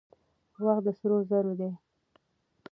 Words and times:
وخت 0.65 0.81
د 0.85 0.87
سرو 0.99 1.17
زرو 1.29 1.53
دی. 1.59 1.69